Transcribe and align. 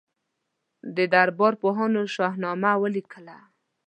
د 0.95 0.97
دربار 1.13 1.53
پوهانو 1.61 2.01
شاهنامه 2.15 2.71
ولیکله. 2.83 3.37